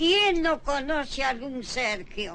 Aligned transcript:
¿Quién 0.00 0.40
no 0.40 0.62
conoce 0.62 1.22
a 1.22 1.28
algún 1.28 1.62
Sergio? 1.62 2.32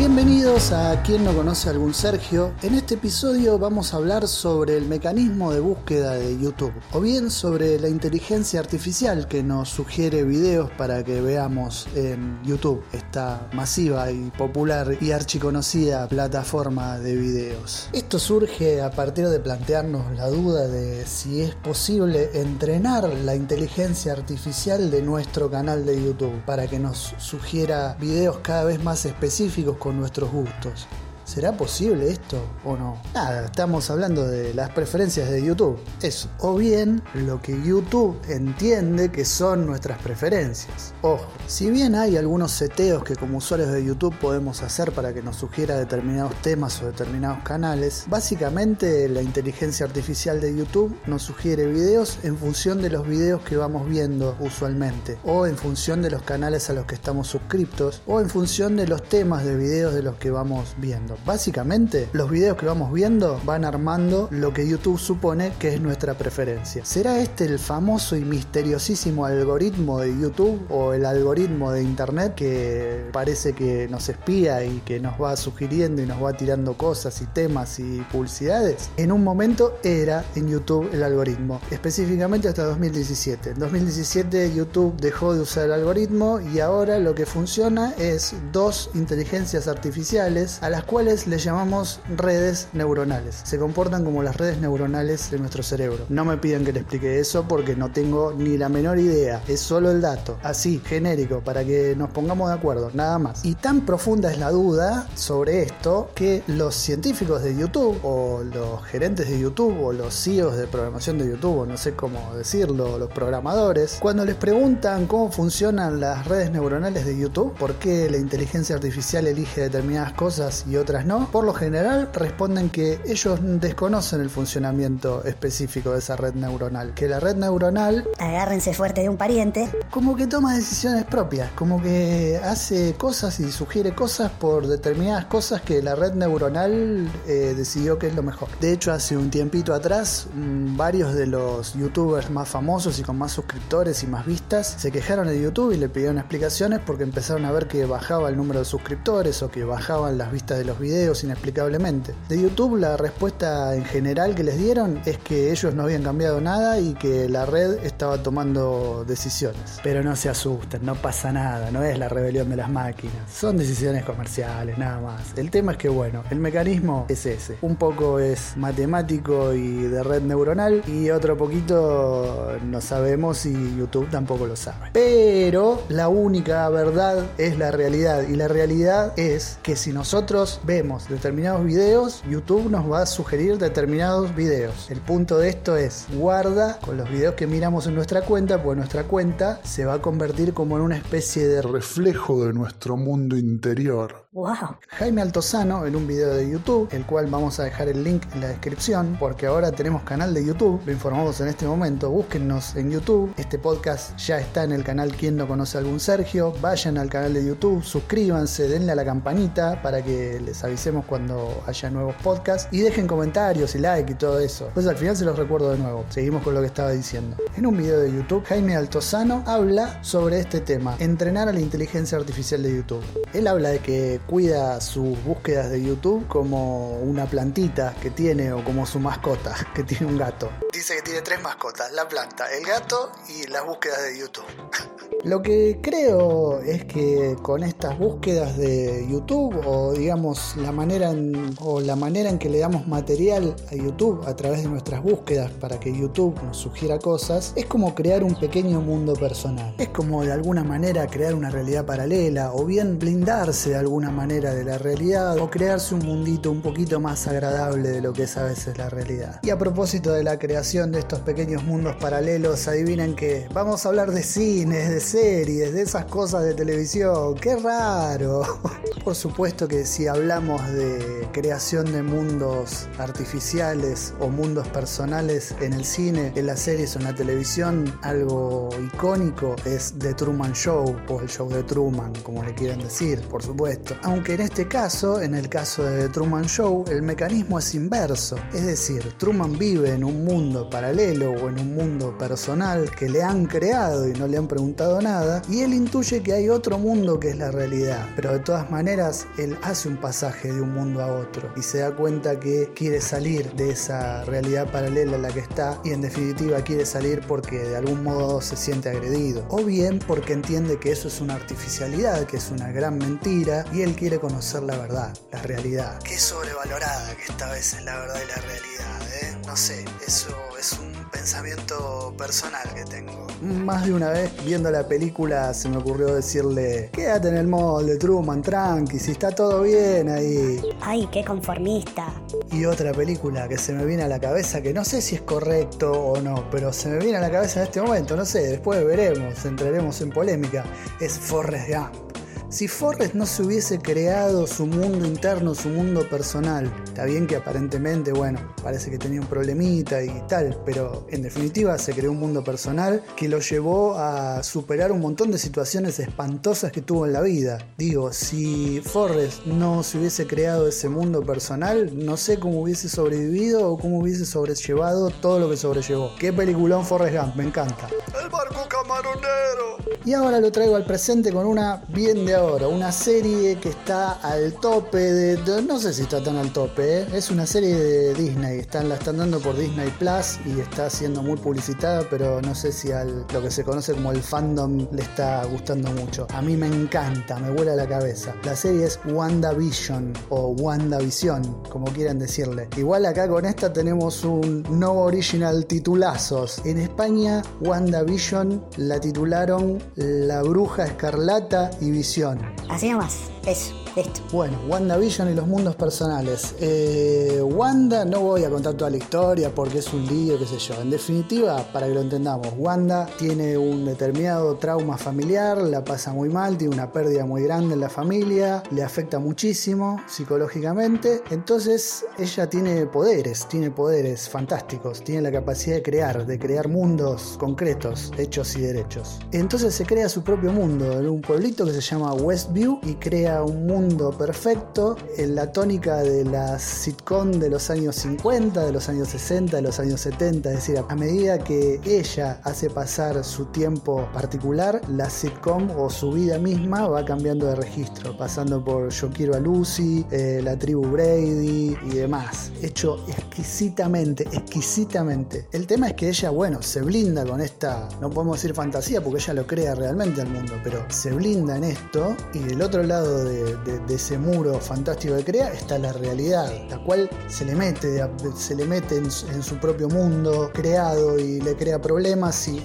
Bienvenidos 0.00 0.72
a 0.72 1.02
Quien 1.02 1.24
no 1.24 1.34
conoce 1.34 1.68
a 1.68 1.72
algún 1.72 1.92
Sergio. 1.92 2.54
En 2.62 2.72
este 2.72 2.94
episodio 2.94 3.58
vamos 3.58 3.92
a 3.92 3.98
hablar 3.98 4.26
sobre 4.28 4.78
el 4.78 4.86
mecanismo 4.86 5.52
de 5.52 5.60
búsqueda 5.60 6.14
de 6.14 6.38
YouTube, 6.38 6.72
o 6.92 7.02
bien 7.02 7.30
sobre 7.30 7.78
la 7.78 7.90
inteligencia 7.90 8.60
artificial 8.60 9.28
que 9.28 9.42
nos 9.42 9.68
sugiere 9.68 10.24
videos 10.24 10.70
para 10.70 11.04
que 11.04 11.20
veamos 11.20 11.86
en 11.94 12.42
YouTube, 12.42 12.82
esta 12.94 13.50
masiva 13.52 14.10
y 14.10 14.30
popular 14.30 14.96
y 15.02 15.12
archiconocida 15.12 16.08
plataforma 16.08 16.98
de 16.98 17.16
videos. 17.16 17.90
Esto 17.92 18.18
surge 18.18 18.80
a 18.80 18.90
partir 18.92 19.28
de 19.28 19.38
plantearnos 19.38 20.16
la 20.16 20.28
duda 20.28 20.66
de 20.66 21.04
si 21.04 21.42
es 21.42 21.54
posible 21.56 22.30
entrenar 22.32 23.06
la 23.22 23.34
inteligencia 23.34 24.14
artificial 24.14 24.90
de 24.90 25.02
nuestro 25.02 25.50
canal 25.50 25.84
de 25.84 26.02
YouTube 26.02 26.42
para 26.46 26.68
que 26.68 26.78
nos 26.78 27.14
sugiera 27.18 27.98
videos 28.00 28.38
cada 28.38 28.64
vez 28.64 28.82
más 28.82 29.04
específicos 29.04 29.76
con 29.76 29.89
nuestros 29.94 30.30
gustos. 30.30 30.86
¿Será 31.30 31.52
posible 31.52 32.10
esto 32.10 32.44
o 32.64 32.76
no? 32.76 33.00
Nada, 33.14 33.44
estamos 33.44 33.88
hablando 33.88 34.26
de 34.26 34.52
las 34.52 34.70
preferencias 34.70 35.30
de 35.30 35.40
YouTube. 35.40 35.78
Es 36.02 36.28
o 36.40 36.56
bien 36.56 37.02
lo 37.14 37.40
que 37.40 37.52
YouTube 37.62 38.18
entiende 38.28 39.12
que 39.12 39.24
son 39.24 39.64
nuestras 39.64 40.02
preferencias. 40.02 40.92
Ojo, 41.02 41.28
si 41.46 41.70
bien 41.70 41.94
hay 41.94 42.16
algunos 42.16 42.50
seteos 42.50 43.04
que 43.04 43.14
como 43.14 43.38
usuarios 43.38 43.70
de 43.70 43.84
YouTube 43.84 44.12
podemos 44.18 44.64
hacer 44.64 44.90
para 44.90 45.14
que 45.14 45.22
nos 45.22 45.36
sugiera 45.36 45.76
determinados 45.76 46.34
temas 46.42 46.82
o 46.82 46.86
determinados 46.86 47.44
canales, 47.44 48.06
básicamente 48.08 49.08
la 49.08 49.22
inteligencia 49.22 49.86
artificial 49.86 50.40
de 50.40 50.56
YouTube 50.56 50.98
nos 51.06 51.22
sugiere 51.22 51.66
videos 51.66 52.18
en 52.24 52.36
función 52.36 52.82
de 52.82 52.90
los 52.90 53.06
videos 53.06 53.40
que 53.42 53.56
vamos 53.56 53.88
viendo 53.88 54.36
usualmente, 54.40 55.16
o 55.22 55.46
en 55.46 55.56
función 55.56 56.02
de 56.02 56.10
los 56.10 56.22
canales 56.22 56.70
a 56.70 56.72
los 56.72 56.86
que 56.86 56.96
estamos 56.96 57.28
suscriptos, 57.28 58.02
o 58.08 58.20
en 58.20 58.28
función 58.28 58.74
de 58.74 58.88
los 58.88 59.04
temas 59.04 59.44
de 59.44 59.54
videos 59.54 59.94
de 59.94 60.02
los 60.02 60.16
que 60.16 60.32
vamos 60.32 60.74
viendo. 60.76 61.19
Básicamente, 61.26 62.08
los 62.12 62.30
videos 62.30 62.56
que 62.56 62.66
vamos 62.66 62.92
viendo 62.92 63.40
van 63.44 63.64
armando 63.64 64.28
lo 64.30 64.52
que 64.52 64.66
YouTube 64.66 64.98
supone 64.98 65.52
que 65.58 65.74
es 65.74 65.80
nuestra 65.80 66.14
preferencia. 66.14 66.84
¿Será 66.84 67.20
este 67.20 67.44
el 67.44 67.58
famoso 67.58 68.16
y 68.16 68.24
misteriosísimo 68.24 69.26
algoritmo 69.26 70.00
de 70.00 70.18
YouTube 70.18 70.60
o 70.70 70.94
el 70.94 71.04
algoritmo 71.04 71.72
de 71.72 71.82
Internet 71.82 72.34
que 72.34 73.08
parece 73.12 73.52
que 73.52 73.88
nos 73.88 74.08
espía 74.08 74.64
y 74.64 74.78
que 74.80 75.00
nos 75.00 75.20
va 75.20 75.36
sugiriendo 75.36 76.02
y 76.02 76.06
nos 76.06 76.22
va 76.22 76.32
tirando 76.32 76.76
cosas 76.76 77.20
y 77.20 77.26
temas 77.26 77.78
y 77.78 78.00
publicidades? 78.12 78.90
En 78.96 79.12
un 79.12 79.22
momento 79.22 79.78
era 79.82 80.24
en 80.34 80.48
YouTube 80.48 80.88
el 80.92 81.02
algoritmo, 81.02 81.60
específicamente 81.70 82.48
hasta 82.48 82.64
2017. 82.64 83.50
En 83.50 83.58
2017 83.58 84.54
YouTube 84.54 84.96
dejó 85.00 85.34
de 85.34 85.40
usar 85.40 85.66
el 85.66 85.72
algoritmo 85.72 86.40
y 86.40 86.60
ahora 86.60 86.98
lo 86.98 87.14
que 87.14 87.26
funciona 87.26 87.94
es 87.98 88.34
dos 88.52 88.90
inteligencias 88.94 89.68
artificiales 89.68 90.62
a 90.62 90.70
las 90.70 90.84
cuales 90.84 90.99
le 91.02 91.38
llamamos 91.38 91.98
redes 92.14 92.68
neuronales. 92.74 93.40
Se 93.44 93.58
comportan 93.58 94.04
como 94.04 94.22
las 94.22 94.36
redes 94.36 94.58
neuronales 94.58 95.30
de 95.30 95.38
nuestro 95.38 95.62
cerebro. 95.62 96.04
No 96.10 96.26
me 96.26 96.36
piden 96.36 96.62
que 96.62 96.74
le 96.74 96.80
explique 96.80 97.18
eso 97.18 97.48
porque 97.48 97.74
no 97.74 97.90
tengo 97.90 98.34
ni 98.36 98.58
la 98.58 98.68
menor 98.68 98.98
idea. 98.98 99.42
Es 99.48 99.60
solo 99.60 99.90
el 99.90 100.02
dato, 100.02 100.36
así, 100.42 100.78
genérico, 100.84 101.40
para 101.40 101.64
que 101.64 101.94
nos 101.96 102.10
pongamos 102.10 102.50
de 102.50 102.54
acuerdo, 102.54 102.90
nada 102.92 103.18
más. 103.18 103.46
Y 103.46 103.54
tan 103.54 103.86
profunda 103.86 104.30
es 104.30 104.36
la 104.36 104.50
duda 104.50 105.08
sobre 105.14 105.62
esto 105.62 106.10
que 106.14 106.42
los 106.48 106.74
científicos 106.74 107.42
de 107.42 107.56
YouTube 107.56 107.98
o 108.02 108.42
los 108.44 108.84
gerentes 108.84 109.30
de 109.30 109.40
YouTube 109.40 109.82
o 109.82 109.94
los 109.94 110.14
CEOs 110.14 110.58
de 110.58 110.66
programación 110.66 111.16
de 111.16 111.28
YouTube, 111.28 111.60
o 111.60 111.66
no 111.66 111.78
sé 111.78 111.94
cómo 111.94 112.34
decirlo, 112.36 112.98
los 112.98 113.08
programadores, 113.10 113.96
cuando 114.02 114.26
les 114.26 114.36
preguntan 114.36 115.06
cómo 115.06 115.32
funcionan 115.32 115.98
las 115.98 116.26
redes 116.26 116.50
neuronales 116.50 117.06
de 117.06 117.16
YouTube, 117.16 117.54
por 117.54 117.76
qué 117.76 118.10
la 118.10 118.18
inteligencia 118.18 118.74
artificial 118.74 119.26
elige 119.26 119.62
determinadas 119.62 120.12
cosas 120.12 120.66
y 120.68 120.76
otras 120.76 120.89
no, 121.04 121.30
por 121.30 121.44
lo 121.44 121.54
general 121.54 122.10
responden 122.12 122.68
que 122.68 123.00
ellos 123.06 123.38
desconocen 123.42 124.20
el 124.20 124.30
funcionamiento 124.30 125.24
específico 125.24 125.92
de 125.92 125.98
esa 126.00 126.16
red 126.16 126.34
neuronal. 126.34 126.94
Que 126.94 127.08
la 127.08 127.20
red 127.20 127.36
neuronal... 127.36 128.08
Agárrense 128.18 128.74
fuerte 128.74 129.02
de 129.02 129.08
un 129.08 129.16
pariente. 129.16 129.70
Como 129.90 130.16
que 130.16 130.26
toma 130.26 130.54
decisiones 130.54 131.04
propias, 131.04 131.50
como 131.52 131.80
que 131.80 132.40
hace 132.42 132.94
cosas 132.94 133.38
y 133.40 133.50
sugiere 133.52 133.94
cosas 133.94 134.30
por 134.30 134.66
determinadas 134.66 135.26
cosas 135.26 135.62
que 135.62 135.82
la 135.82 135.94
red 135.94 136.14
neuronal 136.14 137.08
eh, 137.26 137.54
decidió 137.56 137.98
que 137.98 138.08
es 138.08 138.14
lo 138.14 138.22
mejor. 138.22 138.48
De 138.60 138.72
hecho, 138.72 138.92
hace 138.92 139.16
un 139.16 139.30
tiempito 139.30 139.74
atrás, 139.74 140.26
mm, 140.34 140.76
varios 140.76 141.14
de 141.14 141.26
los 141.26 141.74
youtubers 141.74 142.30
más 142.30 142.48
famosos 142.48 142.98
y 142.98 143.02
con 143.02 143.16
más 143.16 143.32
suscriptores 143.32 144.02
y 144.02 144.06
más 144.06 144.26
vistas 144.26 144.74
se 144.78 144.90
quejaron 144.90 145.28
de 145.28 145.40
YouTube 145.40 145.72
y 145.72 145.76
le 145.76 145.88
pidieron 145.88 146.18
explicaciones 146.18 146.80
porque 146.84 147.04
empezaron 147.04 147.44
a 147.44 147.52
ver 147.52 147.68
que 147.68 147.84
bajaba 147.84 148.28
el 148.28 148.36
número 148.36 148.60
de 148.60 148.64
suscriptores 148.64 149.42
o 149.42 149.50
que 149.50 149.64
bajaban 149.64 150.18
las 150.18 150.32
vistas 150.32 150.58
de 150.58 150.64
los 150.64 150.79
videos 150.80 151.22
inexplicablemente. 151.22 152.14
De 152.28 152.40
YouTube 152.40 152.76
la 152.76 152.96
respuesta 152.96 153.74
en 153.74 153.84
general 153.84 154.34
que 154.34 154.42
les 154.42 154.58
dieron 154.58 155.00
es 155.04 155.18
que 155.18 155.50
ellos 155.52 155.74
no 155.74 155.84
habían 155.84 156.02
cambiado 156.02 156.40
nada 156.40 156.80
y 156.80 156.94
que 156.94 157.28
la 157.28 157.46
red 157.46 157.84
estaba 157.84 158.22
tomando 158.22 159.04
decisiones. 159.06 159.80
Pero 159.82 160.02
no 160.02 160.16
se 160.16 160.28
asusten, 160.28 160.84
no 160.84 160.94
pasa 160.94 161.32
nada, 161.32 161.70
no 161.70 161.82
es 161.84 161.98
la 161.98 162.08
rebelión 162.08 162.50
de 162.50 162.56
las 162.56 162.70
máquinas. 162.70 163.30
Son 163.32 163.56
decisiones 163.56 164.04
comerciales, 164.04 164.78
nada 164.78 165.00
más. 165.00 165.36
El 165.36 165.50
tema 165.50 165.72
es 165.72 165.78
que 165.78 165.88
bueno, 165.88 166.24
el 166.30 166.38
mecanismo 166.38 167.06
es 167.08 167.26
ese. 167.26 167.58
Un 167.62 167.76
poco 167.76 168.18
es 168.18 168.56
matemático 168.56 169.52
y 169.52 169.82
de 169.82 170.02
red 170.02 170.22
neuronal 170.22 170.82
y 170.86 171.10
otro 171.10 171.36
poquito 171.36 172.58
no 172.64 172.80
sabemos 172.80 173.46
y 173.46 173.52
YouTube 173.76 174.08
tampoco 174.10 174.46
lo 174.46 174.56
sabe. 174.56 174.90
Pero 174.92 175.82
la 175.88 176.08
única 176.08 176.68
verdad 176.68 177.26
es 177.38 177.58
la 177.58 177.70
realidad 177.70 178.22
y 178.28 178.36
la 178.36 178.48
realidad 178.48 179.18
es 179.18 179.58
que 179.62 179.76
si 179.76 179.92
nosotros 179.92 180.60
vemos 180.70 181.08
determinados 181.08 181.64
videos, 181.64 182.22
YouTube 182.30 182.70
nos 182.70 182.88
va 182.88 183.02
a 183.02 183.06
sugerir 183.06 183.58
determinados 183.58 184.36
videos. 184.36 184.88
El 184.88 185.00
punto 185.00 185.36
de 185.36 185.48
esto 185.48 185.76
es, 185.76 186.06
guarda 186.14 186.78
con 186.78 186.96
los 186.96 187.10
videos 187.10 187.34
que 187.34 187.48
miramos 187.48 187.88
en 187.88 187.96
nuestra 187.96 188.22
cuenta, 188.22 188.62
pues 188.62 188.76
nuestra 188.76 189.02
cuenta 189.02 189.60
se 189.64 189.84
va 189.84 189.94
a 189.94 190.00
convertir 190.00 190.54
como 190.54 190.76
en 190.76 190.82
una 190.82 190.96
especie 190.96 191.48
de 191.48 191.60
reflejo 191.60 192.44
de 192.44 192.52
nuestro 192.52 192.96
mundo 192.96 193.36
interior. 193.36 194.28
Wow. 194.32 194.78
Jaime 194.90 195.22
Altozano 195.22 195.86
en 195.86 195.96
un 195.96 196.06
video 196.06 196.32
de 196.32 196.48
YouTube, 196.48 196.88
el 196.92 197.04
cual 197.04 197.26
vamos 197.26 197.58
a 197.58 197.64
dejar 197.64 197.88
el 197.88 198.04
link 198.04 198.22
en 198.32 198.42
la 198.42 198.46
descripción, 198.46 199.16
porque 199.18 199.46
ahora 199.46 199.72
tenemos 199.72 200.04
canal 200.04 200.32
de 200.32 200.46
YouTube, 200.46 200.80
lo 200.86 200.92
informamos 200.92 201.40
en 201.40 201.48
este 201.48 201.66
momento, 201.66 202.10
búsquennos 202.10 202.76
en 202.76 202.92
YouTube, 202.92 203.34
este 203.36 203.58
podcast 203.58 204.16
ya 204.16 204.38
está 204.38 204.62
en 204.62 204.70
el 204.70 204.84
canal 204.84 205.16
Quien 205.16 205.36
no 205.36 205.48
conoce 205.48 205.78
a 205.78 205.80
algún 205.80 205.98
Sergio, 205.98 206.52
vayan 206.60 206.96
al 206.96 207.10
canal 207.10 207.34
de 207.34 207.44
YouTube, 207.44 207.82
suscríbanse, 207.82 208.68
denle 208.68 208.92
a 208.92 208.94
la 208.94 209.04
campanita 209.04 209.82
para 209.82 210.00
que 210.00 210.38
les 210.38 210.62
avisemos 210.62 211.06
cuando 211.06 211.64
haya 211.66 211.90
nuevos 211.90 212.14
podcasts 212.22 212.68
y 212.70 212.82
dejen 212.82 213.08
comentarios 213.08 213.74
y 213.74 213.80
like 213.80 214.12
y 214.12 214.14
todo 214.14 214.38
eso. 214.38 214.70
Pues 214.74 214.86
al 214.86 214.96
final 214.96 215.16
se 215.16 215.24
los 215.24 215.36
recuerdo 215.36 215.72
de 215.72 215.78
nuevo, 215.78 216.04
seguimos 216.08 216.44
con 216.44 216.54
lo 216.54 216.60
que 216.60 216.68
estaba 216.68 216.92
diciendo. 216.92 217.36
En 217.56 217.66
un 217.66 217.76
video 217.76 217.98
de 217.98 218.12
YouTube, 218.12 218.44
Jaime 218.44 218.76
Altozano 218.76 219.42
habla 219.44 220.00
sobre 220.04 220.38
este 220.38 220.60
tema, 220.60 220.94
entrenar 221.00 221.48
a 221.48 221.52
la 221.52 221.60
inteligencia 221.60 222.16
artificial 222.16 222.62
de 222.62 222.76
YouTube. 222.76 223.02
Él 223.32 223.48
habla 223.48 223.70
de 223.70 223.80
que 223.80 224.19
cuida 224.26 224.80
sus 224.80 225.22
búsquedas 225.24 225.70
de 225.70 225.82
YouTube 225.82 226.26
como 226.28 226.98
una 227.00 227.26
plantita 227.26 227.94
que 228.00 228.10
tiene 228.10 228.52
o 228.52 228.64
como 228.64 228.86
su 228.86 228.98
mascota, 228.98 229.54
que 229.74 229.82
tiene 229.82 230.06
un 230.06 230.18
gato. 230.18 230.50
Dice 230.72 230.96
que 230.96 231.02
tiene 231.02 231.22
tres 231.22 231.42
mascotas, 231.42 231.92
la 231.92 232.08
planta, 232.08 232.46
el 232.52 232.64
gato 232.64 233.12
y 233.28 233.46
las 233.48 233.64
búsquedas 233.64 234.02
de 234.02 234.18
YouTube. 234.18 234.44
Lo 235.24 235.42
que 235.42 235.80
creo 235.82 236.60
es 236.60 236.86
que 236.86 237.36
con 237.42 237.62
estas 237.62 237.98
búsquedas 237.98 238.56
de 238.56 239.06
YouTube 239.06 239.54
o 239.66 239.92
digamos 239.92 240.56
la 240.56 240.72
manera 240.72 241.10
en, 241.10 241.54
o 241.60 241.78
la 241.80 241.94
manera 241.94 242.30
en 242.30 242.38
que 242.38 242.48
le 242.48 242.58
damos 242.58 242.88
material 242.88 243.54
a 243.70 243.74
YouTube 243.74 244.26
a 244.26 244.34
través 244.34 244.62
de 244.62 244.68
nuestras 244.70 245.02
búsquedas 245.02 245.50
para 245.50 245.78
que 245.78 245.92
YouTube 245.94 246.40
nos 246.42 246.56
sugiera 246.56 246.98
cosas 246.98 247.52
es 247.54 247.66
como 247.66 247.94
crear 247.94 248.24
un 248.24 248.34
pequeño 248.34 248.80
mundo 248.80 249.12
personal. 249.12 249.74
Es 249.76 249.88
como 249.88 250.24
de 250.24 250.32
alguna 250.32 250.64
manera 250.64 251.06
crear 251.06 251.34
una 251.34 251.50
realidad 251.50 251.84
paralela 251.84 252.52
o 252.54 252.64
bien 252.64 252.98
blindarse 252.98 253.70
de 253.70 253.76
alguna 253.76 254.09
manera 254.10 254.54
de 254.54 254.64
la 254.64 254.78
realidad 254.78 255.38
o 255.38 255.50
crearse 255.50 255.94
un 255.94 256.04
mundito 256.04 256.50
un 256.50 256.62
poquito 256.62 257.00
más 257.00 257.26
agradable 257.26 257.90
de 257.90 258.00
lo 258.00 258.12
que 258.12 258.24
es 258.24 258.36
a 258.36 258.44
veces 258.44 258.76
la 258.78 258.88
realidad. 258.88 259.40
Y 259.42 259.50
a 259.50 259.58
propósito 259.58 260.12
de 260.12 260.22
la 260.22 260.38
creación 260.38 260.92
de 260.92 261.00
estos 261.00 261.20
pequeños 261.20 261.64
mundos 261.64 261.96
paralelos, 261.96 262.66
adivinen 262.68 263.14
que 263.14 263.48
vamos 263.52 263.84
a 263.84 263.90
hablar 263.90 264.10
de 264.10 264.22
cines, 264.22 264.88
de 264.88 265.00
series, 265.00 265.72
de 265.72 265.82
esas 265.82 266.04
cosas 266.06 266.44
de 266.44 266.54
televisión. 266.54 267.34
¡Qué 267.36 267.56
raro! 267.56 268.42
Por 269.04 269.14
supuesto 269.14 269.66
que 269.66 269.86
si 269.86 270.06
hablamos 270.06 270.66
de 270.72 271.28
creación 271.32 271.90
de 271.92 272.02
mundos 272.02 272.88
artificiales 272.98 274.12
o 274.20 274.28
mundos 274.28 274.68
personales 274.68 275.54
en 275.60 275.72
el 275.72 275.84
cine, 275.84 276.32
en 276.34 276.46
las 276.46 276.60
series 276.60 276.96
o 276.96 276.98
en 276.98 277.04
la 277.06 277.14
televisión, 277.14 277.98
algo 278.02 278.68
icónico 278.92 279.56
es 279.64 279.94
The 279.98 280.14
Truman 280.14 280.52
Show 280.52 280.96
o 281.08 281.20
el 281.20 281.28
show 281.28 281.48
de 281.48 281.62
Truman, 281.62 282.12
como 282.22 282.42
le 282.42 282.54
quieran 282.54 282.80
decir, 282.80 283.20
por 283.22 283.42
supuesto. 283.42 283.94
Aunque 284.02 284.34
en 284.34 284.40
este 284.40 284.66
caso, 284.66 285.20
en 285.20 285.34
el 285.34 285.48
caso 285.48 285.84
de 285.84 286.08
Truman 286.08 286.46
Show, 286.46 286.84
el 286.90 287.02
mecanismo 287.02 287.58
es 287.58 287.74
inverso. 287.74 288.36
Es 288.52 288.66
decir, 288.66 289.14
Truman 289.18 289.58
vive 289.58 289.92
en 289.92 290.04
un 290.04 290.24
mundo 290.24 290.68
paralelo 290.70 291.32
o 291.32 291.48
en 291.48 291.58
un 291.58 291.74
mundo 291.74 292.16
personal 292.16 292.90
que 292.90 293.08
le 293.08 293.22
han 293.22 293.46
creado 293.46 294.08
y 294.08 294.12
no 294.12 294.26
le 294.26 294.38
han 294.38 294.48
preguntado 294.48 295.00
nada, 295.00 295.42
y 295.48 295.60
él 295.60 295.74
intuye 295.74 296.22
que 296.22 296.32
hay 296.32 296.48
otro 296.48 296.78
mundo 296.78 297.20
que 297.20 297.30
es 297.30 297.36
la 297.36 297.50
realidad. 297.50 298.06
Pero 298.16 298.32
de 298.32 298.40
todas 298.40 298.70
maneras, 298.70 299.26
él 299.38 299.56
hace 299.62 299.88
un 299.88 299.96
pasaje 299.96 300.52
de 300.52 300.60
un 300.60 300.72
mundo 300.72 301.02
a 301.02 301.12
otro 301.12 301.52
y 301.56 301.62
se 301.62 301.78
da 301.78 301.94
cuenta 301.94 302.40
que 302.40 302.72
quiere 302.74 303.00
salir 303.00 303.52
de 303.54 303.70
esa 303.70 304.24
realidad 304.24 304.70
paralela 304.70 305.16
en 305.16 305.22
la 305.22 305.28
que 305.28 305.40
está 305.40 305.80
y 305.84 305.90
en 305.90 306.00
definitiva 306.00 306.62
quiere 306.62 306.86
salir 306.86 307.20
porque 307.26 307.58
de 307.58 307.76
algún 307.76 308.02
modo 308.02 308.40
se 308.40 308.56
siente 308.56 308.88
agredido. 308.88 309.44
O 309.48 309.64
bien 309.64 309.98
porque 310.06 310.32
entiende 310.32 310.78
que 310.78 310.92
eso 310.92 311.08
es 311.08 311.20
una 311.20 311.34
artificialidad, 311.34 312.26
que 312.26 312.36
es 312.38 312.50
una 312.50 312.72
gran 312.72 312.98
mentira 312.98 313.64
y 313.72 313.82
él 313.82 313.89
quiere 313.94 314.18
conocer 314.18 314.62
la 314.62 314.76
verdad, 314.76 315.12
la 315.32 315.42
realidad. 315.42 315.98
Qué 316.02 316.18
sobrevalorada 316.18 317.14
que 317.16 317.32
esta 317.32 317.50
vez 317.50 317.74
es 317.74 317.84
la 317.84 317.98
verdad 317.98 318.20
y 318.22 318.28
la 318.28 318.36
realidad, 318.36 319.02
¿eh? 319.22 319.36
No 319.46 319.56
sé, 319.56 319.84
eso 320.06 320.34
es 320.58 320.72
un 320.74 320.92
pensamiento 321.10 322.14
personal 322.16 322.68
que 322.74 322.84
tengo. 322.84 323.26
Más 323.40 323.86
de 323.86 323.94
una 323.94 324.10
vez 324.10 324.30
viendo 324.44 324.70
la 324.70 324.86
película 324.86 325.52
se 325.54 325.68
me 325.68 325.78
ocurrió 325.78 326.14
decirle, 326.14 326.90
quédate 326.92 327.28
en 327.28 327.36
el 327.36 327.46
molde, 327.46 327.96
Truman, 327.96 328.42
tranqui, 328.42 328.98
si 328.98 329.12
está 329.12 329.30
todo 329.30 329.62
bien 329.62 330.08
ahí. 330.08 330.60
Ay, 330.80 331.08
qué 331.12 331.24
conformista. 331.24 332.12
Y 332.52 332.64
otra 332.64 332.92
película 332.92 333.48
que 333.48 333.58
se 333.58 333.72
me 333.72 333.84
viene 333.84 334.02
a 334.04 334.08
la 334.08 334.20
cabeza, 334.20 334.60
que 334.60 334.72
no 334.72 334.84
sé 334.84 335.00
si 335.00 335.16
es 335.16 335.22
correcto 335.22 335.92
o 335.92 336.20
no, 336.20 336.48
pero 336.50 336.72
se 336.72 336.88
me 336.88 336.98
viene 336.98 337.18
a 337.18 337.20
la 337.20 337.30
cabeza 337.30 337.60
en 337.60 337.66
este 337.66 337.80
momento, 337.80 338.16
no 338.16 338.24
sé, 338.24 338.40
después 338.40 338.84
veremos, 338.84 339.44
entraremos 339.44 340.00
en 340.00 340.10
polémica, 340.10 340.64
es 341.00 341.18
Forrest 341.18 341.68
Gump. 341.68 342.09
Si 342.50 342.66
Forrest 342.66 343.14
no 343.14 343.26
se 343.26 343.44
hubiese 343.44 343.78
creado 343.78 344.44
su 344.44 344.66
mundo 344.66 345.06
interno, 345.06 345.54
su 345.54 345.68
mundo 345.68 346.08
personal, 346.08 346.68
está 346.82 347.04
bien 347.04 347.28
que 347.28 347.36
aparentemente, 347.36 348.10
bueno, 348.10 348.40
parece 348.60 348.90
que 348.90 348.98
tenía 348.98 349.20
un 349.20 349.28
problemita 349.28 350.02
y 350.02 350.10
tal, 350.26 350.60
pero 350.66 351.06
en 351.10 351.22
definitiva 351.22 351.78
se 351.78 351.94
creó 351.94 352.10
un 352.10 352.18
mundo 352.18 352.42
personal 352.42 353.04
que 353.14 353.28
lo 353.28 353.38
llevó 353.38 353.94
a 353.94 354.42
superar 354.42 354.90
un 354.90 355.00
montón 355.00 355.30
de 355.30 355.38
situaciones 355.38 356.00
espantosas 356.00 356.72
que 356.72 356.82
tuvo 356.82 357.06
en 357.06 357.12
la 357.12 357.20
vida. 357.20 357.64
Digo, 357.78 358.12
si 358.12 358.80
Forrest 358.80 359.46
no 359.46 359.84
se 359.84 359.98
hubiese 359.98 360.26
creado 360.26 360.66
ese 360.66 360.88
mundo 360.88 361.22
personal, 361.22 361.92
no 362.04 362.16
sé 362.16 362.40
cómo 362.40 362.62
hubiese 362.62 362.88
sobrevivido 362.88 363.70
o 363.70 363.78
cómo 363.78 364.00
hubiese 364.00 364.26
sobrellevado 364.26 365.10
todo 365.10 365.38
lo 365.38 365.48
que 365.48 365.56
sobrellevó. 365.56 366.16
Qué 366.18 366.32
peliculón 366.32 366.84
Forrest 366.84 367.16
Gump, 367.16 367.36
me 367.36 367.44
encanta. 367.44 367.88
El 368.20 368.28
barco 368.28 368.66
camaronero. 368.68 369.78
Y 370.04 370.14
ahora 370.14 370.40
lo 370.40 370.50
traigo 370.50 370.74
al 370.74 370.84
presente 370.84 371.30
con 371.30 371.46
una 371.46 371.84
bien 371.88 372.24
de 372.24 372.39
ahora, 372.40 372.68
una 372.68 372.90
serie 372.90 373.56
que 373.56 373.68
está 373.68 374.12
al 374.12 374.54
tope 374.54 374.98
de, 374.98 375.62
no 375.62 375.78
sé 375.78 375.92
si 375.92 376.02
está 376.02 376.22
tan 376.22 376.36
al 376.36 376.52
tope, 376.52 377.00
¿eh? 377.00 377.06
es 377.12 377.30
una 377.30 377.46
serie 377.46 377.74
de 377.74 378.14
Disney, 378.14 378.60
están, 378.60 378.88
la 378.88 378.94
están 378.94 379.18
dando 379.18 379.38
por 379.40 379.56
Disney 379.56 379.90
Plus 379.98 380.38
y 380.46 380.58
está 380.60 380.88
siendo 380.88 381.22
muy 381.22 381.36
publicitada, 381.36 382.04
pero 382.08 382.40
no 382.40 382.54
sé 382.54 382.72
si 382.72 382.92
al 382.92 383.26
lo 383.32 383.42
que 383.42 383.50
se 383.50 383.62
conoce 383.62 383.92
como 383.92 384.12
el 384.12 384.22
fandom 384.22 384.88
le 384.90 385.02
está 385.02 385.44
gustando 385.44 385.90
mucho. 385.92 386.26
A 386.32 386.40
mí 386.40 386.56
me 386.56 386.66
encanta, 386.66 387.38
me 387.38 387.50
vuela 387.50 387.76
la 387.76 387.86
cabeza. 387.86 388.34
La 388.44 388.56
serie 388.56 388.86
es 388.86 388.98
WandaVision 389.06 390.12
o 390.30 390.48
WandaVision, 390.48 391.62
como 391.68 391.86
quieran 391.92 392.18
decirle. 392.18 392.68
Igual 392.76 393.04
acá 393.06 393.28
con 393.28 393.44
esta 393.44 393.72
tenemos 393.72 394.24
un 394.24 394.64
no 394.70 394.92
original 394.92 395.66
titulazos. 395.66 396.62
En 396.64 396.78
España 396.78 397.42
WandaVision 397.60 398.64
la 398.78 398.98
titularon 398.98 399.78
La 399.96 400.42
Bruja 400.42 400.86
Escarlata 400.86 401.70
y 401.80 401.90
Visión. 401.90 402.29
Así 402.68 402.90
nomás, 402.90 403.30
eso. 403.46 403.74
Listo. 403.96 404.20
Bueno, 404.32 404.56
WandaVision 404.68 405.30
y 405.30 405.34
los 405.34 405.46
mundos 405.48 405.74
personales. 405.74 406.54
Eh, 406.60 407.42
Wanda, 407.42 408.04
no 408.04 408.20
voy 408.20 408.44
a 408.44 408.50
contar 408.50 408.74
toda 408.74 408.90
la 408.90 408.98
historia 408.98 409.52
porque 409.52 409.78
es 409.78 409.92
un 409.92 410.06
lío, 410.06 410.38
qué 410.38 410.46
sé 410.46 410.58
yo. 410.58 410.80
En 410.80 410.90
definitiva, 410.90 411.64
para 411.72 411.88
que 411.88 411.94
lo 411.94 412.00
entendamos, 412.00 412.48
Wanda 412.56 413.08
tiene 413.18 413.58
un 413.58 413.84
determinado 413.84 414.54
trauma 414.56 414.96
familiar, 414.96 415.58
la 415.58 415.82
pasa 415.82 416.12
muy 416.12 416.28
mal, 416.28 416.56
tiene 416.56 416.74
una 416.74 416.92
pérdida 416.92 417.26
muy 417.26 417.42
grande 417.42 417.74
en 417.74 417.80
la 417.80 417.90
familia, 417.90 418.62
le 418.70 418.84
afecta 418.84 419.18
muchísimo 419.18 420.00
psicológicamente. 420.06 421.22
Entonces, 421.30 422.04
ella 422.16 422.48
tiene 422.48 422.86
poderes, 422.86 423.46
tiene 423.48 423.70
poderes 423.70 424.28
fantásticos, 424.28 425.02
tiene 425.02 425.22
la 425.22 425.32
capacidad 425.32 425.76
de 425.76 425.82
crear, 425.82 426.26
de 426.26 426.38
crear 426.38 426.68
mundos 426.68 427.36
concretos, 427.38 428.12
hechos 428.16 428.54
y 428.56 428.60
derechos. 428.60 429.18
Entonces 429.32 429.74
se 429.74 429.84
crea 429.84 430.08
su 430.08 430.22
propio 430.22 430.52
mundo 430.52 431.00
en 431.00 431.08
un 431.08 431.20
pueblito 431.20 431.64
que 431.64 431.72
se 431.72 431.80
llama 431.80 432.12
Westview 432.14 432.78
y 432.82 432.94
crea 432.94 433.42
un 433.42 433.66
mundo 433.66 433.79
perfecto 433.80 434.96
en 435.16 435.34
la 435.34 435.52
tónica 435.52 436.02
de 436.02 436.24
las 436.24 436.62
sitcom 436.62 437.32
de 437.32 437.48
los 437.48 437.70
años 437.70 437.96
50, 437.96 438.66
de 438.66 438.72
los 438.72 438.88
años 438.90 439.08
60, 439.08 439.56
de 439.56 439.62
los 439.62 439.80
años 439.80 440.00
70. 440.02 440.50
Es 440.50 440.56
decir, 440.56 440.84
a 440.86 440.94
medida 440.94 441.38
que 441.38 441.80
ella 441.84 442.40
hace 442.44 442.68
pasar 442.68 443.24
su 443.24 443.46
tiempo 443.46 444.06
particular, 444.12 444.82
la 444.88 445.08
sitcom 445.08 445.70
o 445.78 445.88
su 445.88 446.12
vida 446.12 446.38
misma 446.38 446.88
va 446.88 447.04
cambiando 447.04 447.46
de 447.46 447.56
registro, 447.56 448.16
pasando 448.18 448.62
por 448.62 448.90
Yo 448.90 449.08
quiero 449.10 449.34
a 449.34 449.40
Lucy, 449.40 450.04
eh, 450.10 450.40
la 450.44 450.58
tribu 450.58 450.82
Brady 450.82 451.76
y 451.82 451.94
demás. 451.94 452.52
Hecho 452.60 453.02
exquisitamente, 453.08 454.24
exquisitamente. 454.24 455.48
El 455.52 455.66
tema 455.66 455.88
es 455.88 455.94
que 455.94 456.08
ella, 456.10 456.28
bueno, 456.30 456.60
se 456.60 456.82
blinda 456.82 457.24
con 457.24 457.40
esta, 457.40 457.88
no 458.00 458.10
podemos 458.10 458.36
decir 458.36 458.54
fantasía 458.54 459.00
porque 459.00 459.18
ella 459.20 459.34
lo 459.34 459.46
crea 459.46 459.74
realmente 459.74 460.20
al 460.20 460.28
mundo, 460.28 460.54
pero 460.62 460.84
se 460.90 461.12
blinda 461.12 461.56
en 461.56 461.64
esto 461.64 462.14
y 462.34 462.40
del 462.40 462.60
otro 462.60 462.82
lado 462.82 463.24
de, 463.24 463.56
de, 463.56 463.69
ese 463.88 464.18
muro 464.18 464.58
fantástico 464.60 465.16
que 465.16 465.24
crea 465.24 465.52
está 465.52 465.78
la 465.78 465.92
realidad, 465.92 466.50
la 466.68 466.82
cual 466.84 467.08
se 467.28 467.44
le 467.44 467.54
mete, 467.54 468.02
se 468.36 468.54
le 468.54 468.64
mete 468.64 468.96
en, 468.96 469.10
su 469.10 469.56
propio 469.56 469.88
mundo 469.88 470.50
creado 470.52 471.18
y 471.18 471.40
le 471.40 471.54
crea 471.56 471.80
problemas 471.80 472.48
y, 472.48 472.60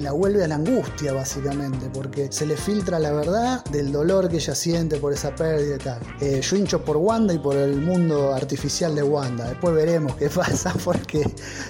la 0.00 0.12
vuelve 0.12 0.44
a 0.44 0.48
la 0.48 0.54
angustia 0.54 1.12
básicamente, 1.12 1.90
porque 1.92 2.28
se 2.30 2.46
le 2.46 2.56
filtra 2.56 2.98
la 2.98 3.12
verdad 3.12 3.64
del 3.66 3.92
dolor 3.92 4.28
que 4.28 4.36
ella 4.36 4.54
siente 4.54 4.96
por 4.96 5.12
esa 5.12 5.34
pérdida 5.34 5.76
y 5.76 5.78
tal. 5.78 5.98
Eh, 6.20 6.40
yo 6.40 6.56
hincho 6.56 6.82
por 6.84 6.96
Wanda 6.96 7.34
y 7.34 7.38
por 7.38 7.56
el 7.56 7.80
mundo 7.80 8.32
artificial 8.32 8.94
de 8.94 9.02
Wanda, 9.02 9.48
después 9.48 9.74
veremos 9.74 10.14
qué 10.16 10.28
pasa 10.34 10.74
porque 10.84 11.22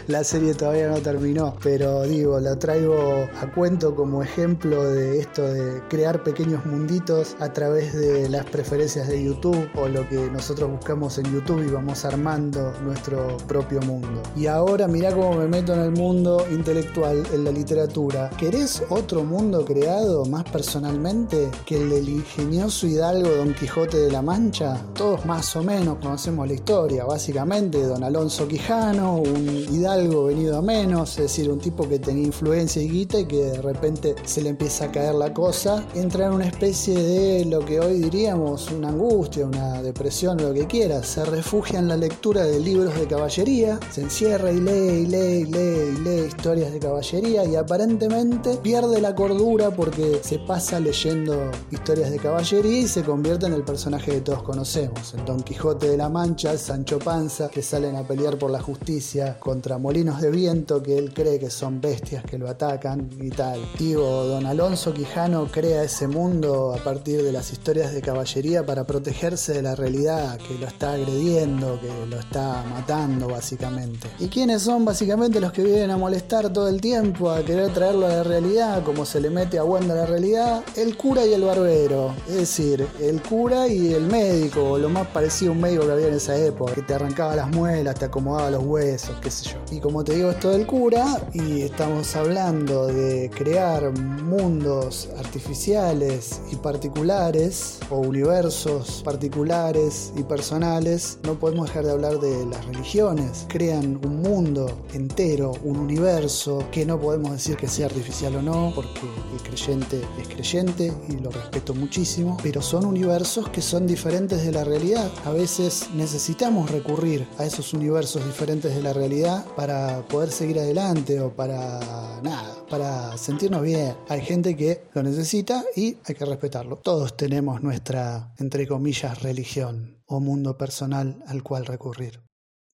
la 0.07 0.23
serie 0.23 0.55
todavía 0.55 0.89
no 0.89 1.01
terminó, 1.01 1.57
pero 1.63 2.03
digo, 2.03 2.39
la 2.39 2.57
traigo 2.57 3.29
a 3.41 3.51
cuento 3.53 3.95
como 3.95 4.23
ejemplo 4.23 4.85
de 4.85 5.19
esto 5.19 5.43
de 5.43 5.83
crear 5.89 6.23
pequeños 6.23 6.65
munditos 6.67 7.37
a 7.41 7.53
través 7.53 7.95
de 7.95 8.29
las 8.29 8.45
preferencias 8.47 8.80
de 8.81 9.23
YouTube 9.23 9.69
o 9.75 9.89
lo 9.89 10.09
que 10.09 10.17
nosotros 10.31 10.71
buscamos 10.71 11.19
en 11.19 11.31
YouTube 11.31 11.63
y 11.69 11.71
vamos 11.71 12.03
armando 12.07 12.73
nuestro 12.83 13.37
propio 13.47 13.79
mundo. 13.83 14.23
Y 14.35 14.47
ahora 14.47 14.89
mirá 14.89 15.15
cómo 15.15 15.35
me 15.35 15.47
meto 15.47 15.75
en 15.75 15.81
el 15.81 15.91
mundo 15.91 16.47
intelectual, 16.51 17.23
en 17.31 17.45
la 17.45 17.53
literatura. 17.53 18.31
¿Querés 18.39 18.83
otro 18.89 19.23
mundo 19.23 19.67
creado 19.67 20.25
más 20.25 20.45
personalmente 20.45 21.51
que 21.67 21.77
el 21.77 21.91
del 21.91 22.09
ingenioso 22.09 22.87
hidalgo 22.87 23.29
Don 23.29 23.53
Quijote 23.53 23.99
de 23.99 24.11
la 24.11 24.23
Mancha? 24.23 24.83
Todos 24.95 25.27
más 25.27 25.55
o 25.57 25.63
menos 25.63 25.99
conocemos 25.99 26.49
la 26.49 26.55
historia, 26.55 27.05
básicamente 27.05 27.83
Don 27.83 28.03
Alonso 28.03 28.49
Quijano, 28.49 29.17
un 29.17 29.47
hidalgo 29.47 30.25
venido 30.25 30.57
a 30.57 30.63
menos, 30.63 31.11
es 31.19 31.25
decir, 31.25 31.51
un 31.51 31.59
tipo 31.59 31.87
que 31.87 31.99
tenía 31.99 32.25
influencia 32.25 32.81
y 32.81 32.89
guita 32.89 33.21
y 33.21 33.27
que 33.27 33.45
de 33.45 33.61
repente 33.61 34.15
se 34.25 34.41
le 34.41 34.49
empieza 34.49 34.87
a 34.87 34.91
caer 34.91 35.17
la 35.17 35.35
cosa, 35.35 35.85
entra 35.95 36.29
en 36.29 36.33
una 36.33 36.47
especie 36.47 36.95
de 36.95 37.45
lo 37.45 37.61
que 37.61 37.79
hoy 37.79 37.99
diríamos 37.99 38.70
una 38.73 38.89
angustia, 38.89 39.47
una 39.47 39.83
depresión, 39.83 40.39
lo 40.39 40.53
que 40.53 40.67
quiera, 40.67 41.03
se 41.03 41.25
refugia 41.25 41.79
en 41.79 41.89
la 41.89 41.97
lectura 41.97 42.45
de 42.45 42.61
libros 42.61 42.95
de 42.95 43.07
caballería, 43.07 43.79
se 43.91 44.03
encierra 44.03 44.53
y 44.53 44.61
lee 44.61 45.03
y 45.03 45.07
lee 45.07 45.41
y 45.41 45.45
lee 45.45 45.95
y 45.97 46.01
lee 46.01 46.27
historias 46.29 46.73
de 46.73 46.79
caballería 46.79 47.45
y 47.45 47.57
aparentemente 47.57 48.57
pierde 48.57 49.01
la 49.01 49.15
cordura 49.15 49.71
porque 49.71 50.21
se 50.23 50.39
pasa 50.39 50.81
leyendo 50.81 51.51
historias 51.71 52.11
de 52.11 52.19
caballería 52.19 52.81
y 52.81 52.89
se 52.89 53.03
convierte 53.03 53.47
en 53.47 53.55
el 53.55 53.63
personaje 53.63 54.13
que 54.13 54.21
todos 54.21 54.43
conocemos, 54.43 55.15
el 55.15 55.25
Don 55.25 55.43
Quijote 55.43 55.89
de 55.89 55.97
la 55.97 56.09
Mancha, 56.09 56.57
Sancho 56.57 56.99
Panza, 56.99 57.49
que 57.49 57.63
salen 57.63 57.97
a 57.97 58.03
pelear 58.03 58.39
por 58.39 58.51
la 58.51 58.61
justicia 58.61 59.39
contra 59.39 59.79
molinos 59.79 60.21
de 60.21 60.31
viento 60.31 60.83
que 60.83 60.99
él 60.99 61.13
cree 61.13 61.39
que 61.39 61.51
son 61.51 61.81
bestias 61.81 62.25
que 62.25 62.39
lo 62.39 62.49
atacan 62.49 63.09
y 63.21 63.31
tal. 63.31 63.61
Digo, 63.79 64.25
Don 64.25 64.47
Alonso 64.47 64.93
Quijano 64.93 65.47
crea 65.51 65.83
ese 65.83 66.09
mundo 66.09 66.75
a 66.75 66.83
partir 66.83 67.23
de 67.23 67.33
las 67.33 67.53
historias 67.53 67.93
de 67.93 68.01
caballería 68.01 68.60
para 68.65 68.85
protegerse 68.85 69.55
de 69.55 69.63
la 69.63 69.75
realidad 69.75 70.39
que 70.39 70.55
lo 70.59 70.67
está 70.67 70.93
agrediendo, 70.93 71.81
que 71.81 71.89
lo 72.09 72.19
está 72.19 72.63
matando 72.71 73.29
básicamente. 73.29 74.09
¿Y 74.19 74.29
quiénes 74.29 74.63
son 74.63 74.85
básicamente 74.85 75.41
los 75.41 75.53
que 75.53 75.63
vienen 75.63 75.91
a 75.91 75.97
molestar 75.97 76.53
todo 76.53 76.69
el 76.69 76.81
tiempo, 76.81 77.31
a 77.31 77.43
querer 77.45 77.73
traerlo 77.73 78.07
a 78.07 78.11
la 78.11 78.23
realidad, 78.23 78.83
como 78.85 79.05
se 79.05 79.21
le 79.21 79.31
mete 79.31 79.59
a 79.59 79.65
Wanda 79.65 79.95
la 79.95 80.07
realidad? 80.07 80.63
El 80.77 80.97
cura 80.97 81.25
y 81.25 81.33
el 81.33 81.43
barbero, 81.43 82.15
es 82.29 82.35
decir, 82.35 82.87
el 83.01 83.23
cura 83.23 83.69
y 83.69 83.95
el 83.95 84.07
médico, 84.07 84.79
lo 84.79 84.89
más 84.89 85.07
parecido 85.09 85.53
a 85.53 85.55
un 85.55 85.61
médico 85.61 85.87
que 85.87 85.93
había 85.93 86.09
en 86.09 86.15
esa 86.15 86.37
época, 86.37 86.75
que 86.75 86.83
te 86.83 86.95
arrancaba 86.95 87.37
las 87.37 87.49
muelas, 87.49 87.95
te 87.95 88.07
acomodaba 88.07 88.51
los 88.51 88.65
huesos, 88.65 89.17
qué 89.23 89.31
sé 89.31 89.51
yo. 89.51 89.57
Y 89.71 89.81
como 89.81 90.05
te 90.05 90.15
digo, 90.15 90.31
esto 90.31 90.51
del 90.51 90.67
cura, 90.67 91.21
y 91.33 91.63
estamos 91.63 92.15
hablando 92.17 92.87
de 92.87 93.31
crear 93.31 93.91
mundos 93.99 95.09
artificiales 95.19 96.41
y 96.51 96.57
particulares, 96.57 97.79
o 97.91 97.99
universos 97.99 98.50
universos 98.51 99.03
particulares 99.05 100.13
y 100.17 100.25
personales, 100.25 101.19
no 101.23 101.39
podemos 101.39 101.69
dejar 101.69 101.85
de 101.85 101.93
hablar 101.93 102.19
de 102.19 102.47
las 102.47 102.65
religiones. 102.67 103.47
Crean 103.49 104.01
un 104.05 104.23
mundo 104.23 104.87
entero, 104.93 105.53
un 105.63 105.79
universo 105.79 106.65
que 106.73 106.85
no 106.85 107.01
podemos 107.01 107.31
decir 107.31 107.57
que 107.57 107.69
sea 107.69 107.87
artificial 107.87 108.35
o 108.37 108.43
no, 108.43 108.73
porque 108.75 109.03
el 109.33 109.43
creyente 109.43 110.03
es 110.21 110.29
creyente 110.29 110.93
y 111.09 111.19
lo 111.19 111.31
respeto 111.31 111.75
muchísimo, 111.75 112.37
pero 112.43 112.61
son 112.61 112.87
universos 112.87 113.49
que 113.51 113.63
son 113.63 113.87
diferentes 113.87 114.45
de 114.45 114.51
la 114.51 114.65
realidad. 114.65 115.09
A 115.25 115.31
veces 115.31 115.89
necesitamos 115.95 116.73
recurrir 116.73 117.29
a 117.39 117.45
esos 117.45 117.73
universos 117.73 118.27
diferentes 118.27 118.75
de 118.75 118.83
la 118.83 118.93
realidad 118.93 119.45
para 119.55 120.03
poder 120.09 120.33
seguir 120.33 120.59
adelante 120.59 121.21
o 121.21 121.31
para 121.31 122.21
nada, 122.23 122.57
para 122.69 123.17
sentirnos 123.17 123.63
bien. 123.63 123.95
Hay 124.09 124.23
gente 124.23 124.57
que 124.57 124.83
lo 124.93 125.05
necesita 125.05 125.65
y 125.77 125.97
hay 126.05 126.15
que 126.17 126.25
respetarlo. 126.25 126.77
Todos 126.77 127.17
tenemos 127.17 127.63
nuestra, 127.63 128.33
entre 128.41 128.67
comillas, 128.67 129.23
religión 129.23 130.03
o 130.07 130.19
mundo 130.21 130.57
personal 130.57 131.23
al 131.27 131.43
cual 131.43 131.67
recurrir. 131.67 132.23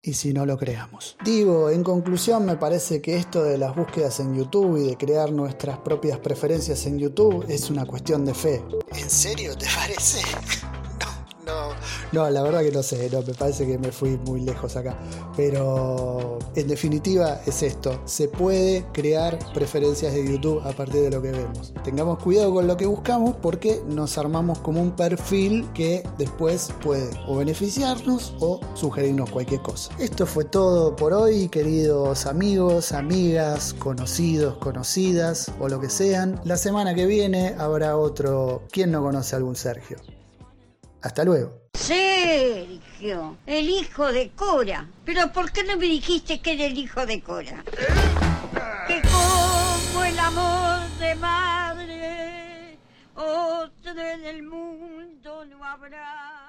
Y 0.05 0.15
si 0.15 0.33
no 0.33 0.45
lo 0.45 0.59
creamos. 0.59 1.17
Digo, 1.25 1.71
en 1.71 1.85
conclusión, 1.85 2.45
me 2.45 2.57
parece 2.57 3.01
que 3.01 3.17
esto 3.17 3.45
de 3.45 3.57
las 3.57 3.77
búsquedas 3.77 4.19
en 4.19 4.35
YouTube 4.35 4.77
y 4.79 4.89
de 4.89 4.97
crear 4.97 5.31
nuestras 5.31 5.79
propias 5.79 6.19
preferencias 6.19 6.85
en 6.87 6.99
YouTube 6.99 7.47
es 7.49 7.71
una 7.71 7.87
cuestión 7.87 8.25
de 8.25 8.35
fe. 8.35 8.65
¿En 8.93 9.09
serio 9.09 9.57
te 9.57 9.67
parece? 9.67 10.19
No, 12.13 12.29
la 12.29 12.43
verdad 12.43 12.61
que 12.61 12.71
no 12.71 12.83
sé, 12.83 13.09
no, 13.11 13.23
me 13.23 13.35
parece 13.35 13.67
que 13.67 13.79
me 13.79 13.91
fui 13.91 14.19
muy 14.27 14.41
lejos 14.43 14.77
acá. 14.77 14.97
Pero 15.37 16.39
en 16.55 16.69
definitiva 16.69 17.41
es 17.47 17.63
esto, 17.63 18.01
se 18.05 18.29
puede 18.29 18.85
crear 18.93 19.39
preferencias 19.55 20.13
de 20.13 20.31
YouTube 20.31 20.61
a 20.65 20.73
partir 20.73 21.03
de 21.03 21.11
lo 21.11 21.23
que 21.23 21.33
vemos. 21.33 21.73
Tengamos 21.85 22.19
cuidado 22.19 22.53
con 22.53 22.67
lo 22.67 22.77
que 22.77 22.87
buscamos 22.87 23.37
porque 23.41 23.81
nos 23.87 24.19
armamos 24.19 24.59
como 24.59 24.83
un 24.83 24.93
perfil 24.93 25.67
que 25.73 26.07
después 26.19 26.71
puede 26.83 27.11
o 27.27 27.37
beneficiarnos 27.37 28.35
o 28.41 28.61
sugerirnos 28.75 29.31
cualquier 29.31 29.63
cosa. 29.63 29.93
Esto 29.99 30.27
fue 30.27 30.45
todo 30.45 30.95
por 30.97 31.13
hoy, 31.13 31.49
queridos 31.49 32.27
amigos, 32.27 32.93
amigas, 32.93 33.75
conocidos, 33.75 34.57
conocidas 34.59 35.51
o 35.61 35.69
lo 35.69 35.81
que 35.81 35.89
sean. 35.89 36.41
La 36.45 36.57
semana 36.57 36.95
que 36.95 37.07
viene 37.07 37.55
habrá 37.59 37.97
otro 37.97 38.63
¿Quién 38.71 38.91
no 38.91 39.03
conoce 39.03 39.35
a 39.35 39.39
algún 39.39 39.57
Sergio? 39.57 39.99
Hasta 41.01 41.25
luego. 41.25 41.62
Sergio, 41.83 43.39
el 43.45 43.69
hijo 43.69 44.13
de 44.13 44.31
Cora. 44.31 44.87
Pero 45.05 45.33
¿por 45.33 45.51
qué 45.51 45.65
no 45.65 45.77
me 45.77 45.87
dijiste 45.87 46.41
que 46.41 46.53
era 46.53 46.67
el 46.67 46.79
hijo 46.79 47.05
de 47.07 47.21
Cora? 47.21 47.65
Que 48.87 49.03
como 49.03 50.05
el 50.05 50.19
amor 50.19 50.89
de 51.01 51.15
madre, 51.17 52.79
otro 53.17 53.91
en 53.91 54.25
el 54.25 54.43
mundo 54.45 55.45
no 55.47 55.65
habrá. 55.65 56.42